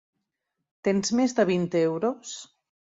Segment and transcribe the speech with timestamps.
[0.89, 2.37] Tens més de vint euros?